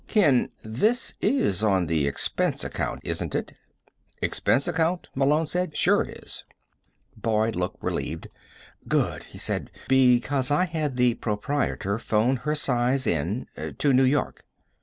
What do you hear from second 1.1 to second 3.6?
is on the expense account, isn't it?"